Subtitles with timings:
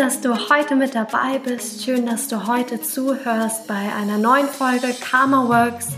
[0.00, 1.84] dass du heute mit dabei bist.
[1.84, 5.88] Schön, dass du heute zuhörst bei einer neuen Folge Karma Works,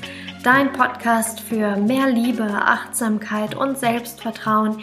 [0.43, 4.83] dein Podcast für mehr Liebe, Achtsamkeit und Selbstvertrauen.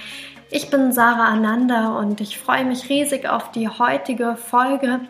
[0.50, 5.02] Ich bin Sarah Ananda und ich freue mich riesig auf die heutige Folge.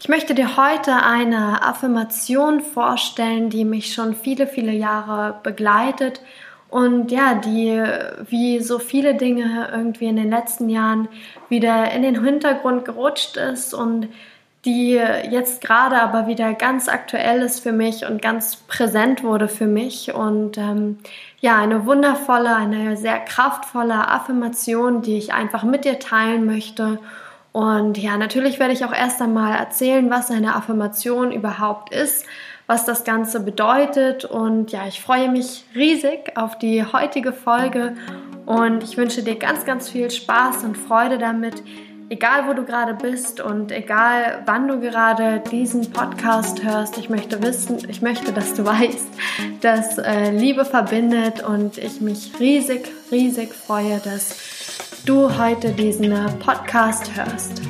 [0.00, 6.22] Ich möchte dir heute eine Affirmation vorstellen, die mich schon viele, viele Jahre begleitet
[6.74, 7.80] und ja, die
[8.28, 11.06] wie so viele Dinge irgendwie in den letzten Jahren
[11.48, 14.08] wieder in den Hintergrund gerutscht ist und
[14.64, 19.68] die jetzt gerade aber wieder ganz aktuell ist für mich und ganz präsent wurde für
[19.68, 20.14] mich.
[20.14, 20.98] Und ähm,
[21.40, 26.98] ja, eine wundervolle, eine sehr kraftvolle Affirmation, die ich einfach mit dir teilen möchte.
[27.52, 32.26] Und ja, natürlich werde ich auch erst einmal erzählen, was eine Affirmation überhaupt ist
[32.66, 34.24] was das Ganze bedeutet.
[34.24, 37.94] Und ja, ich freue mich riesig auf die heutige Folge
[38.46, 41.62] und ich wünsche dir ganz, ganz viel Spaß und Freude damit.
[42.10, 47.42] Egal, wo du gerade bist und egal, wann du gerade diesen Podcast hörst, ich möchte
[47.42, 49.08] wissen, ich möchte, dass du weißt,
[49.62, 54.36] dass äh, Liebe verbindet und ich mich riesig, riesig freue, dass
[55.06, 57.62] du heute diesen äh, Podcast hörst.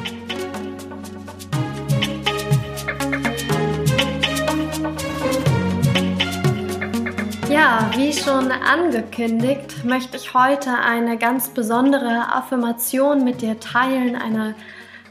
[7.96, 14.14] Wie schon angekündigt, möchte ich heute eine ganz besondere Affirmation mit dir teilen.
[14.14, 14.54] Eine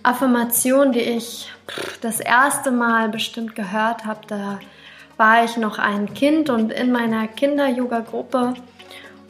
[0.01, 1.51] Affirmation, die ich
[1.99, 4.21] das erste Mal bestimmt gehört habe.
[4.27, 4.59] Da
[5.17, 8.53] war ich noch ein Kind und in meiner Kinder-Yoga-Gruppe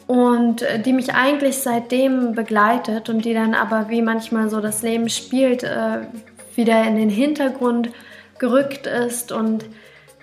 [0.06, 5.08] und die mich eigentlich seitdem begleitet und die dann aber, wie manchmal so das Leben
[5.08, 6.02] spielt, äh,
[6.54, 7.90] wieder in den Hintergrund
[8.38, 9.64] gerückt ist und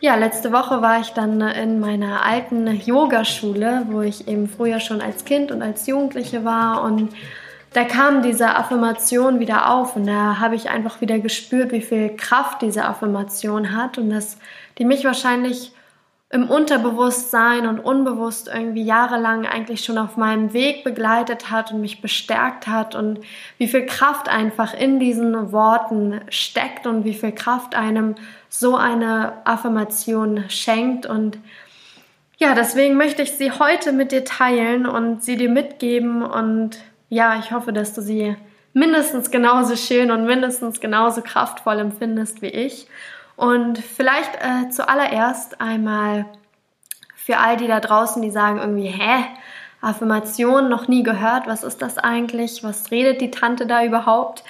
[0.02, 5.00] ja, letzte Woche war ich dann in meiner alten Yogaschule, wo ich eben früher schon
[5.00, 6.84] als Kind und als Jugendliche war.
[6.84, 7.14] Und
[7.74, 9.96] da kam diese Affirmation wieder auf.
[9.96, 14.00] Und da habe ich einfach wieder gespürt, wie viel Kraft diese Affirmation hat.
[14.00, 14.40] Und dass
[14.80, 15.72] die mich wahrscheinlich
[16.32, 22.02] im Unterbewusstsein und unbewusst irgendwie jahrelang eigentlich schon auf meinem Weg begleitet hat und mich
[22.02, 23.20] bestärkt hat und
[23.58, 28.16] wie viel Kraft einfach in diesen Worten steckt und wie viel Kraft einem
[28.48, 31.38] so eine Affirmation schenkt und
[32.38, 37.38] ja, deswegen möchte ich sie heute mit dir teilen und sie dir mitgeben und ja,
[37.38, 38.36] ich hoffe, dass du sie
[38.74, 42.88] mindestens genauso schön und mindestens genauso kraftvoll empfindest wie ich.
[43.36, 46.26] Und vielleicht äh, zuallererst einmal
[47.16, 49.26] für all die da draußen, die sagen irgendwie, hä,
[49.82, 52.64] Affirmation noch nie gehört, was ist das eigentlich?
[52.64, 54.44] Was redet die Tante da überhaupt?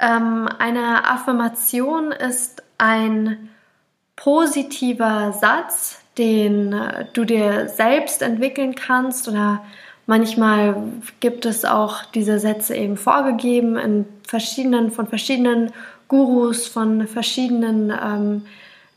[0.00, 3.50] Ähm, eine Affirmation ist ein
[4.16, 9.64] positiver Satz, den äh, du dir selbst entwickeln kannst oder
[10.06, 10.76] manchmal
[11.20, 15.72] gibt es auch diese Sätze eben vorgegeben in verschiedenen, von verschiedenen
[16.12, 18.42] Gurus, von verschiedenen ähm,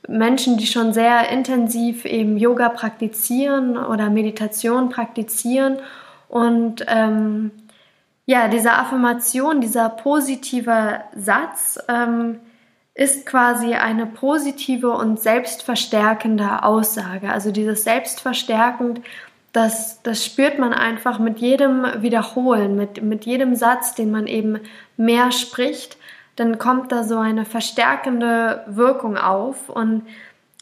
[0.06, 5.78] Menschen, die schon sehr intensiv eben Yoga praktizieren oder Meditation praktizieren.
[6.28, 7.52] Und ähm,
[8.26, 12.40] ja, diese Affirmation, dieser positive Satz ähm,
[12.96, 17.30] ist quasi eine positive und selbstverstärkende Aussage.
[17.30, 19.00] Also dieses selbstverstärkend,
[19.53, 24.59] das, das spürt man einfach mit jedem Wiederholen, mit, mit jedem Satz, den man eben
[24.97, 25.96] mehr spricht
[26.35, 30.03] dann kommt da so eine verstärkende Wirkung auf und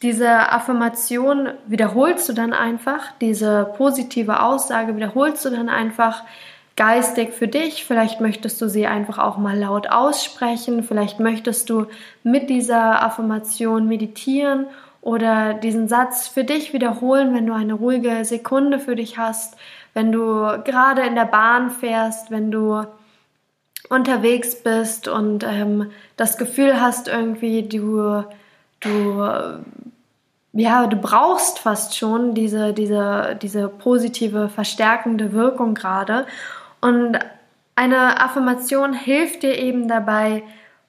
[0.04, 6.24] diese Affirmation wiederholst du dann einfach, diese positive Aussage wiederholst du dann einfach
[6.76, 7.86] geistig für dich.
[7.86, 11.86] Vielleicht möchtest du sie einfach auch mal laut aussprechen, vielleicht möchtest du
[12.24, 14.66] mit dieser Affirmation meditieren
[15.02, 19.56] oder diesen Satz für dich wiederholen, wenn du eine ruhige Sekunde für dich hast,
[19.94, 22.84] wenn du gerade in der Bahn fährst, wenn du
[23.90, 28.24] unterwegs bist und ähm, das Gefühl hast, irgendwie du,
[28.80, 29.64] du,
[30.54, 36.26] ja, du brauchst fast schon diese, diese, diese positive, verstärkende Wirkung gerade.
[36.82, 37.20] Und
[37.76, 40.44] eine Affirmation hilft dir eben dabei,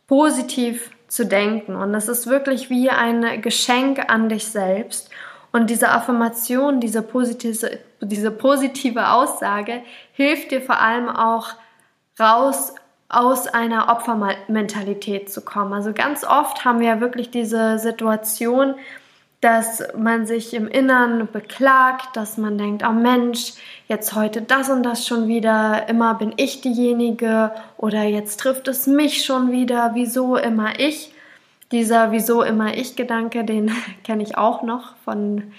[0.06, 1.76] positiv zu denken.
[1.76, 5.10] Und das ist wirklich wie ein Geschenk an dich selbst.
[5.52, 9.82] Und diese Affirmation, diese positive, diese positive Aussage
[10.12, 11.50] hilft dir vor allem auch
[12.19, 12.74] raus
[13.08, 15.72] aus einer Opfermentalität zu kommen.
[15.72, 18.74] Also ganz oft haben wir ja wirklich diese Situation,
[19.44, 23.52] dass man sich im Innern beklagt, dass man denkt, oh Mensch,
[23.88, 28.86] jetzt heute das und das schon wieder, immer bin ich diejenige oder jetzt trifft es
[28.86, 31.12] mich schon wieder, wieso immer ich?
[31.72, 33.70] Dieser wieso immer ich Gedanke, den
[34.04, 35.52] kenne ich auch noch von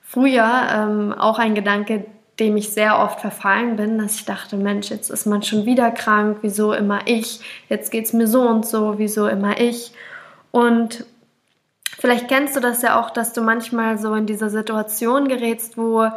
[0.00, 2.06] früher, ähm, auch ein Gedanke,
[2.40, 5.90] dem ich sehr oft verfallen bin, dass ich dachte, Mensch, jetzt ist man schon wieder
[5.90, 7.40] krank, wieso immer ich?
[7.68, 9.92] Jetzt geht es mir so und so, wieso immer ich?
[10.50, 11.04] Und
[11.98, 16.08] vielleicht kennst du das ja auch, dass du manchmal so in dieser Situation gerätst, wo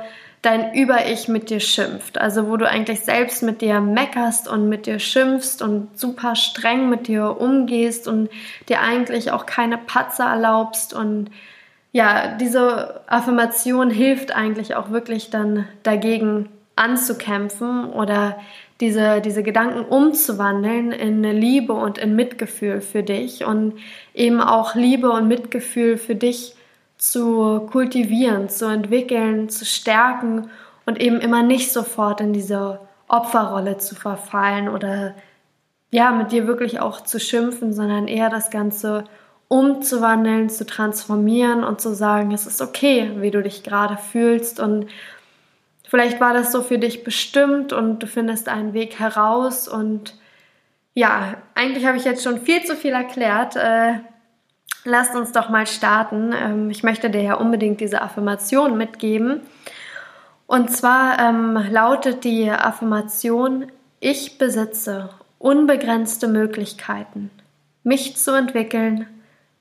[0.42, 2.18] dein Über-Ich mit dir schimpft.
[2.18, 6.90] Also wo du eigentlich selbst mit dir meckerst und mit dir schimpfst und super streng
[6.90, 8.30] mit dir umgehst und
[8.70, 10.94] dir eigentlich auch keine Patzer erlaubst.
[10.94, 11.30] Und
[11.98, 18.38] ja, diese Affirmation hilft eigentlich auch wirklich dann dagegen anzukämpfen oder
[18.82, 23.74] diese, diese Gedanken umzuwandeln in Liebe und in Mitgefühl für dich und
[24.14, 26.56] eben auch Liebe und Mitgefühl für dich
[27.00, 30.52] zu kultivieren, zu entwickeln, zu stärken
[30.86, 35.16] und eben immer nicht sofort in diese Opferrolle zu verfallen oder
[35.90, 39.06] ja, mit dir wirklich auch zu schimpfen, sondern eher das Ganze
[39.48, 44.88] umzuwandeln, zu transformieren und zu sagen, es ist okay, wie du dich gerade fühlst und
[45.88, 50.16] vielleicht war das so für dich bestimmt und du findest einen Weg heraus und
[50.94, 53.56] ja, eigentlich habe ich jetzt schon viel zu viel erklärt.
[53.56, 54.00] Äh,
[54.84, 56.34] lasst uns doch mal starten.
[56.34, 59.42] Ähm, ich möchte dir ja unbedingt diese Affirmation mitgeben.
[60.48, 67.30] Und zwar ähm, lautet die Affirmation, ich besitze unbegrenzte Möglichkeiten,
[67.84, 69.08] mich zu entwickeln,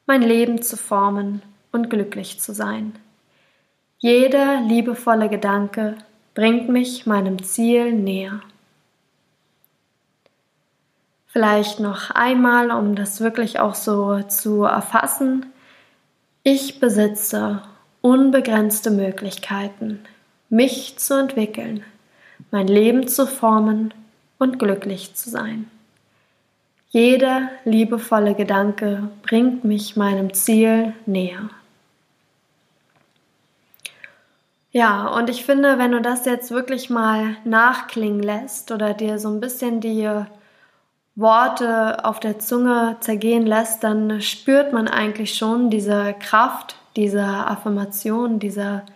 [0.07, 1.43] mein Leben zu formen
[1.73, 2.95] und glücklich zu sein.
[3.99, 5.97] Jeder liebevolle Gedanke
[6.35, 8.41] bringt mich meinem Ziel näher.
[11.27, 15.47] Vielleicht noch einmal, um das wirklich auch so zu erfassen.
[16.43, 17.63] Ich besitze
[18.01, 20.01] unbegrenzte Möglichkeiten,
[20.49, 21.83] mich zu entwickeln,
[22.51, 23.93] mein Leben zu formen
[24.39, 25.71] und glücklich zu sein.
[26.97, 31.51] Jeder liebevolle Gedanke bringt mich meinem Ziel näher.
[34.73, 39.29] Ja, und ich finde, wenn du das jetzt wirklich mal nachklingen lässt oder dir so
[39.29, 40.09] ein bisschen die
[41.17, 48.39] Worte auf der Zunge zergehen lässt, dann spürt man eigentlich schon diese Kraft dieser Affirmation,
[48.39, 48.87] dieser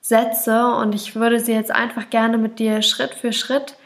[0.00, 0.74] Sätze.
[0.74, 3.76] Und ich würde sie jetzt einfach gerne mit dir Schritt für Schritt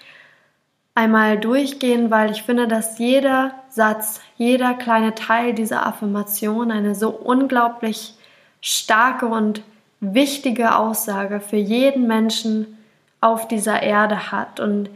[0.99, 7.11] einmal durchgehen, weil ich finde, dass jeder Satz, jeder kleine Teil dieser Affirmation eine so
[7.11, 8.15] unglaublich
[8.61, 9.62] starke und
[10.00, 12.79] wichtige Aussage für jeden Menschen
[13.21, 14.59] auf dieser Erde hat.
[14.59, 14.91] Und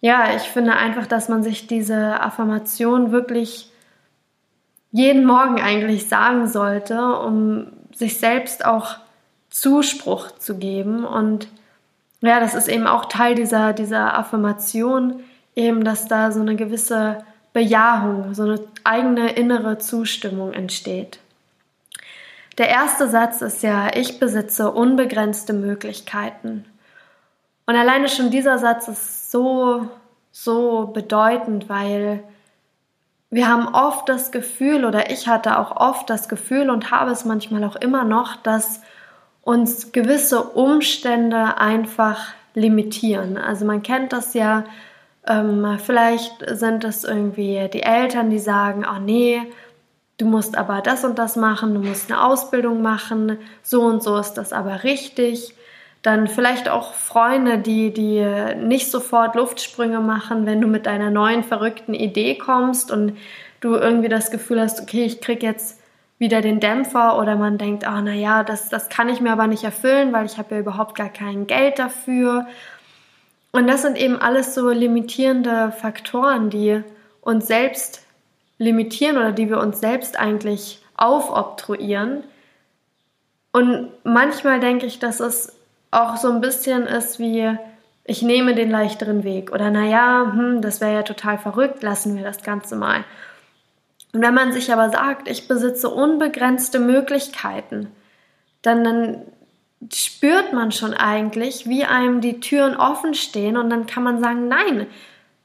[0.00, 3.72] ja, ich finde einfach, dass man sich diese Affirmation wirklich
[4.92, 8.94] jeden Morgen eigentlich sagen sollte, um sich selbst auch
[9.50, 11.04] Zuspruch zu geben.
[11.04, 11.48] Und
[12.20, 15.22] ja, das ist eben auch Teil dieser, dieser Affirmation,
[15.56, 21.18] eben, dass da so eine gewisse Bejahung, so eine eigene innere Zustimmung entsteht.
[22.58, 26.64] Der erste Satz ist ja, ich besitze unbegrenzte Möglichkeiten.
[27.66, 29.88] Und alleine schon dieser Satz ist so,
[30.30, 32.22] so bedeutend, weil
[33.30, 37.24] wir haben oft das Gefühl, oder ich hatte auch oft das Gefühl und habe es
[37.24, 38.82] manchmal auch immer noch, dass
[39.50, 43.36] uns gewisse Umstände einfach limitieren.
[43.36, 44.64] Also man kennt das ja,
[45.26, 49.42] ähm, vielleicht sind es irgendwie die Eltern, die sagen, oh nee,
[50.18, 54.16] du musst aber das und das machen, du musst eine Ausbildung machen, so und so
[54.18, 55.52] ist das aber richtig.
[56.02, 58.24] Dann vielleicht auch Freunde, die, die
[58.56, 63.16] nicht sofort Luftsprünge machen, wenn du mit deiner neuen verrückten Idee kommst und
[63.60, 65.79] du irgendwie das Gefühl hast, okay, ich krieg jetzt
[66.20, 69.46] wieder den Dämpfer oder man denkt, ah, oh, naja, das, das kann ich mir aber
[69.46, 72.46] nicht erfüllen, weil ich habe ja überhaupt gar kein Geld dafür.
[73.52, 76.82] Und das sind eben alles so limitierende Faktoren, die
[77.22, 78.02] uns selbst
[78.58, 82.22] limitieren oder die wir uns selbst eigentlich aufobtruieren.
[83.52, 85.56] Und manchmal denke ich, dass es
[85.90, 87.56] auch so ein bisschen ist wie,
[88.04, 89.52] ich nehme den leichteren Weg.
[89.52, 93.04] Oder naja, hm, das wäre ja total verrückt, lassen wir das Ganze mal.
[94.12, 97.88] Und wenn man sich aber sagt, ich besitze unbegrenzte Möglichkeiten,
[98.62, 99.22] dann, dann
[99.92, 104.48] spürt man schon eigentlich, wie einem die Türen offen stehen und dann kann man sagen,
[104.48, 104.86] nein,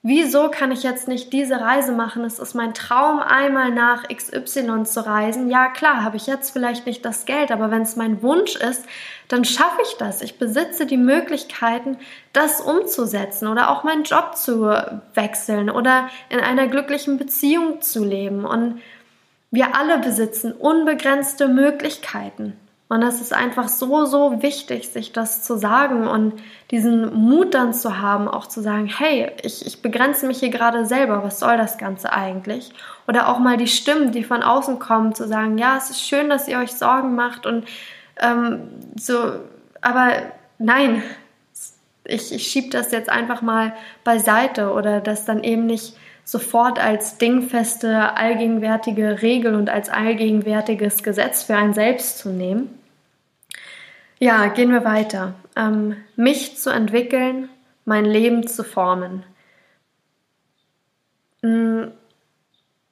[0.05, 2.23] wieso kann ich jetzt nicht diese Reise machen?
[2.25, 5.49] Es ist mein Traum, einmal nach XY zu reisen.
[5.49, 8.85] Ja, klar, habe ich jetzt vielleicht nicht das Geld, aber wenn es mein Wunsch ist,
[9.29, 10.21] dann schaffe ich das.
[10.21, 11.97] Ich besitze die Möglichkeiten,
[12.33, 14.69] das umzusetzen oder auch meinen Job zu
[15.15, 18.45] wechseln oder in einer glücklichen Beziehung zu leben.
[18.45, 18.81] Und
[19.49, 22.53] wir alle besitzen unbegrenzte Möglichkeiten.
[22.87, 26.33] Und es ist einfach so, so wichtig, sich das zu sagen und
[26.69, 30.85] diesen Mut dann zu haben, auch zu sagen, hey, ich, ich begrenze mich hier gerade
[30.85, 32.71] selber, was soll das Ganze eigentlich?
[33.07, 36.29] Oder auch mal die Stimmen, die von außen kommen, zu sagen, ja, es ist schön,
[36.29, 37.65] dass ihr euch Sorgen macht und
[38.21, 39.33] ähm, so,
[39.81, 40.11] aber
[40.59, 41.01] nein,
[42.03, 43.73] ich, ich schiebe das jetzt einfach mal
[44.03, 51.43] beiseite oder das dann eben nicht sofort als dingfeste, allgegenwärtige Regel und als allgegenwärtiges Gesetz
[51.43, 52.77] für ein Selbst zu nehmen.
[54.19, 55.35] Ja, gehen wir weiter.
[55.55, 57.47] Ähm, mich zu entwickeln,
[57.85, 59.23] mein Leben zu formen.
[61.43, 61.83] Mm,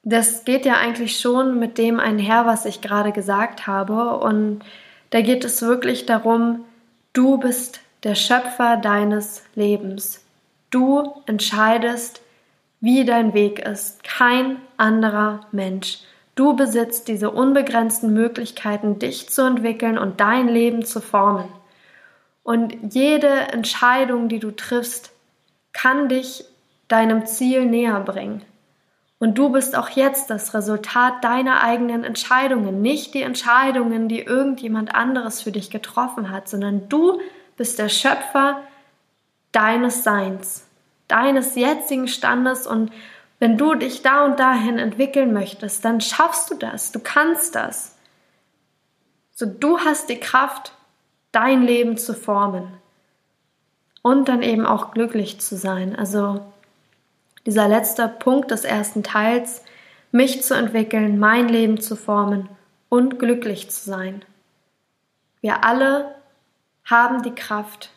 [0.04, 4.18] das geht ja eigentlich schon mit dem einher, was ich gerade gesagt habe.
[4.18, 4.62] Und
[5.10, 6.66] da geht es wirklich darum,
[7.14, 10.24] du bist der Schöpfer deines Lebens.
[10.70, 12.23] Du entscheidest,
[12.84, 16.00] wie dein Weg ist, kein anderer Mensch.
[16.36, 21.48] Du besitzt diese unbegrenzten Möglichkeiten, dich zu entwickeln und dein Leben zu formen.
[22.44, 25.14] Und jede Entscheidung, die du triffst,
[25.72, 26.44] kann dich
[26.90, 28.44] deinem Ziel näher bringen.
[29.18, 34.94] Und du bist auch jetzt das Resultat deiner eigenen Entscheidungen, nicht die Entscheidungen, die irgendjemand
[34.94, 37.22] anderes für dich getroffen hat, sondern du
[37.56, 38.60] bist der Schöpfer
[39.54, 40.68] deines Seins,
[41.08, 42.92] deines jetzigen Standes und
[43.40, 47.98] wenn du dich da und dahin entwickeln möchtest, dann schaffst du das, du kannst das.
[49.34, 50.74] So du hast die Kraft,
[51.32, 52.68] dein Leben zu formen
[54.02, 55.96] und dann eben auch glücklich zu sein.
[55.96, 56.40] Also
[57.46, 59.64] dieser letzte Punkt des ersten Teils,
[60.12, 62.48] mich zu entwickeln, mein Leben zu formen
[62.90, 64.24] und glücklich zu sein.
[65.42, 66.16] Wir alle
[66.86, 67.90] haben die Kraft,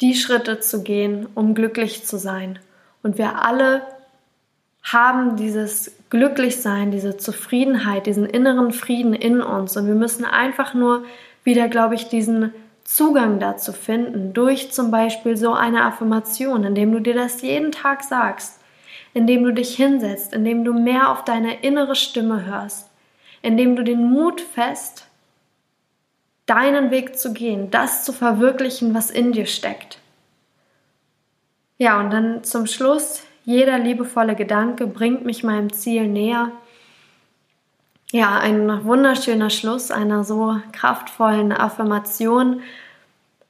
[0.00, 2.58] die Schritte zu gehen, um glücklich zu sein.
[3.02, 3.82] Und wir alle
[4.82, 9.76] haben dieses Glücklichsein, diese Zufriedenheit, diesen inneren Frieden in uns.
[9.76, 11.04] Und wir müssen einfach nur
[11.44, 12.52] wieder, glaube ich, diesen
[12.84, 18.02] Zugang dazu finden, durch zum Beispiel so eine Affirmation, indem du dir das jeden Tag
[18.02, 18.60] sagst,
[19.12, 22.88] indem du dich hinsetzt, indem du mehr auf deine innere Stimme hörst,
[23.42, 25.07] indem du den Mut fest,
[26.48, 29.98] deinen Weg zu gehen, das zu verwirklichen, was in dir steckt.
[31.76, 36.50] Ja, und dann zum Schluss, jeder liebevolle Gedanke bringt mich meinem Ziel näher.
[38.10, 42.62] Ja, ein wunderschöner Schluss einer so kraftvollen Affirmation.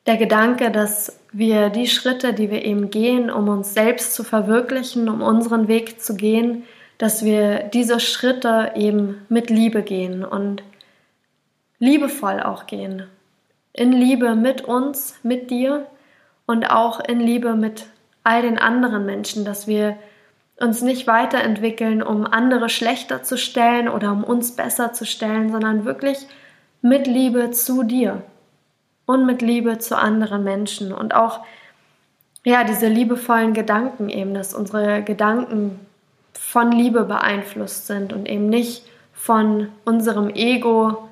[0.06, 5.08] Der Gedanke, dass wir die Schritte, die wir eben gehen, um uns selbst zu verwirklichen,
[5.08, 6.64] um unseren Weg zu gehen,
[6.98, 10.62] dass wir diese Schritte eben mit Liebe gehen und
[11.78, 13.04] liebevoll auch gehen.
[13.72, 15.86] In Liebe mit uns, mit dir
[16.46, 17.86] und auch in Liebe mit
[18.24, 19.96] all den anderen Menschen, dass wir
[20.60, 25.84] uns nicht weiterentwickeln, um andere schlechter zu stellen oder um uns besser zu stellen, sondern
[25.84, 26.26] wirklich
[26.82, 28.22] mit Liebe zu dir
[29.06, 31.40] und mit Liebe zu anderen Menschen und auch
[32.44, 35.80] ja, diese liebevollen Gedanken eben, dass unsere Gedanken
[36.32, 41.08] von Liebe beeinflusst sind und eben nicht von unserem Ego,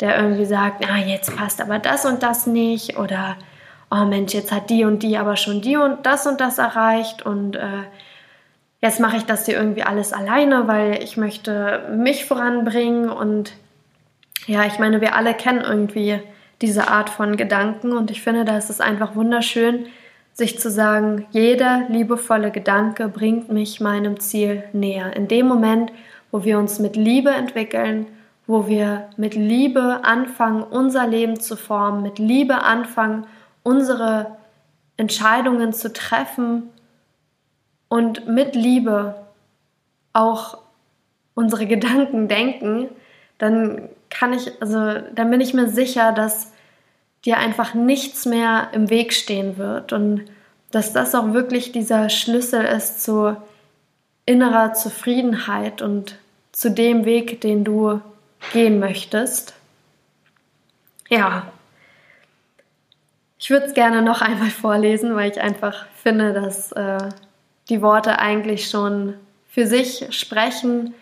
[0.00, 3.36] der irgendwie sagt, na, jetzt passt aber das und das nicht oder
[3.90, 7.22] oh Mensch, jetzt hat die und die aber schon die und das und das erreicht
[7.26, 7.84] und äh,
[8.80, 13.52] jetzt mache ich das hier irgendwie alles alleine, weil ich möchte mich voranbringen und
[14.46, 16.20] ja, ich meine, wir alle kennen irgendwie
[16.62, 19.86] diese Art von Gedanken und ich finde, da ist es einfach wunderschön,
[20.32, 25.14] sich zu sagen, jeder liebevolle Gedanke bringt mich meinem Ziel näher.
[25.14, 25.92] In dem Moment,
[26.30, 28.06] wo wir uns mit Liebe entwickeln,
[28.50, 33.28] wo wir mit Liebe anfangen, unser Leben zu formen, mit Liebe anfangen,
[33.62, 34.38] unsere
[34.96, 36.64] Entscheidungen zu treffen
[37.88, 39.14] und mit Liebe
[40.12, 40.58] auch
[41.34, 42.88] unsere Gedanken denken,
[43.38, 46.52] dann kann ich, also dann bin ich mir sicher, dass
[47.24, 50.24] dir einfach nichts mehr im Weg stehen wird und
[50.72, 53.36] dass das auch wirklich dieser Schlüssel ist zu
[54.26, 56.18] innerer Zufriedenheit und
[56.50, 58.00] zu dem Weg, den du
[58.52, 59.54] gehen möchtest.
[61.08, 61.50] Ja,
[63.40, 67.08] ich würde es gerne noch einmal vorlesen, weil ich einfach finde, dass äh,
[67.68, 69.14] die Worte eigentlich schon
[69.48, 70.94] für sich sprechen.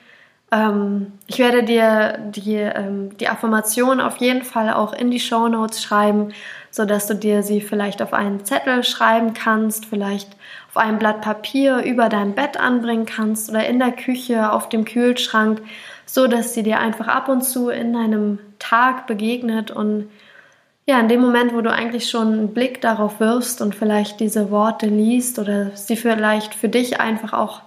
[0.51, 5.49] Ähm, ich werde dir die, ähm, die Affirmation auf jeden Fall auch in die Show
[5.49, 6.33] Notes schreiben,
[6.71, 10.31] sodass du dir sie vielleicht auf einen Zettel schreiben kannst, vielleicht
[10.79, 15.61] einem Blatt Papier über dein Bett anbringen kannst oder in der Küche auf dem Kühlschrank,
[16.07, 20.09] so dass sie dir einfach ab und zu in deinem Tag begegnet und
[20.87, 24.51] ja, in dem Moment, wo du eigentlich schon einen Blick darauf wirfst und vielleicht diese
[24.51, 27.61] Worte liest oder sie vielleicht für dich einfach auch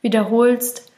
[0.00, 0.92] wiederholst,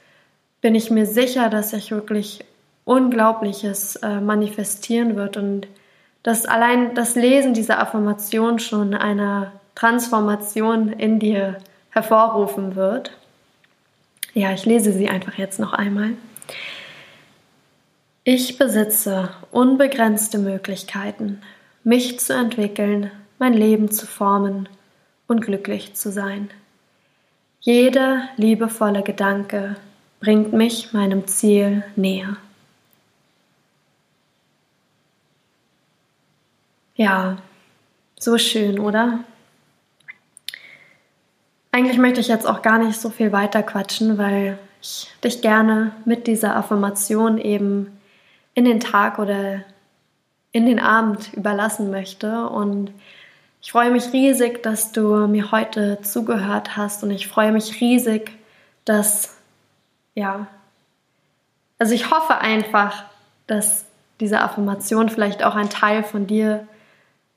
[0.60, 2.44] bin ich mir sicher, dass sich wirklich
[2.84, 5.68] Unglaubliches äh, manifestieren wird und
[6.22, 11.56] dass allein das Lesen dieser Affirmation schon eine Transformation in dir
[11.88, 13.16] hervorrufen wird.
[14.34, 16.10] Ja, ich lese sie einfach jetzt noch einmal.
[18.22, 21.40] Ich besitze unbegrenzte Möglichkeiten
[21.82, 24.68] mich zu entwickeln, mein Leben zu formen
[25.26, 26.50] und glücklich zu sein.
[27.60, 29.76] Jeder liebevolle Gedanke
[30.20, 32.36] bringt mich meinem Ziel näher.
[36.96, 37.38] Ja,
[38.18, 39.20] so schön, oder?
[41.72, 45.92] Eigentlich möchte ich jetzt auch gar nicht so viel weiter quatschen, weil ich dich gerne
[46.04, 47.98] mit dieser Affirmation eben
[48.54, 49.60] in den Tag oder
[50.52, 52.48] in den Abend überlassen möchte.
[52.48, 52.92] Und
[53.62, 58.32] ich freue mich riesig, dass du mir heute zugehört hast und ich freue mich riesig,
[58.84, 59.36] dass,
[60.14, 60.46] ja,
[61.78, 63.04] also ich hoffe einfach,
[63.46, 63.84] dass
[64.20, 66.66] diese Affirmation vielleicht auch ein Teil von dir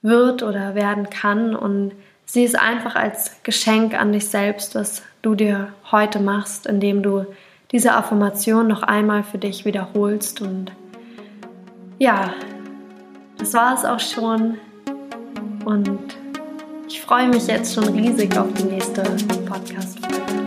[0.02, 1.94] wird oder werden kann und
[2.34, 7.28] sieh es einfach als Geschenk an dich selbst, was du dir heute machst, indem du
[7.72, 10.72] diese Affirmation noch einmal für dich wiederholst und
[12.00, 12.34] ja,
[13.38, 14.58] das war es auch schon
[15.64, 16.00] und
[16.88, 19.04] ich freue mich jetzt schon riesig auf die nächste
[19.46, 20.43] Podcast-Folge.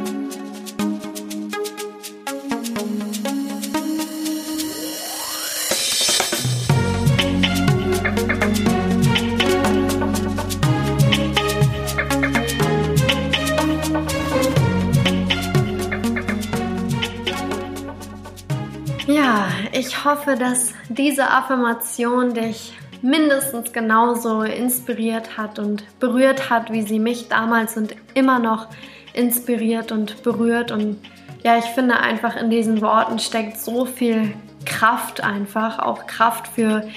[20.17, 27.29] Hoffe, dass diese Affirmation dich mindestens genauso inspiriert hat und berührt hat, wie sie mich
[27.29, 28.69] damals und immer noch
[29.13, 30.73] inspiriert und berührt.
[30.73, 30.97] Und
[31.43, 36.89] ja, ich finde einfach in diesen Worten steckt so viel Kraft einfach, auch Kraft für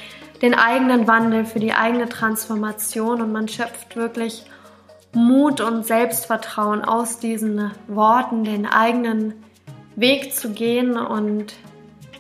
[0.42, 4.46] den eigenen Wandel, für die eigene Transformation und man schöpft wirklich
[5.14, 9.34] Mut und Selbstvertrauen aus diesen Worten, den eigenen
[9.98, 11.54] Weg zu gehen und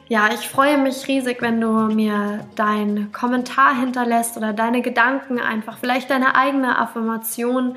[0.09, 5.77] ja, ich freue mich riesig, wenn du mir deinen Kommentar hinterlässt oder deine Gedanken einfach,
[5.77, 7.75] vielleicht deine eigene Affirmation,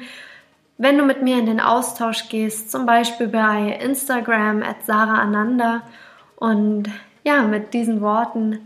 [0.78, 5.82] wenn du mit mir in den Austausch gehst, zum Beispiel bei Instagram at Sarah Ananda.
[6.36, 6.88] Und
[7.22, 8.60] ja, mit diesen Worten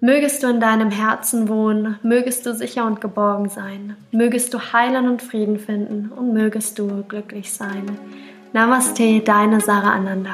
[0.00, 5.06] mögest du in deinem Herzen wohnen, mögest du sicher und geborgen sein, mögest du Heilen
[5.06, 7.98] und Frieden finden und mögest du glücklich sein.
[8.54, 10.32] Namaste, deine Sarah Ananda.